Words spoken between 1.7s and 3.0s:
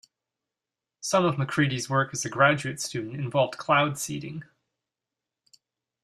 work as a graduate